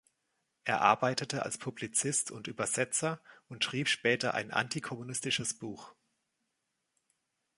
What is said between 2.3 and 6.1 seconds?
und Übersetzer und schrieb später ein antikommunistisches Buch.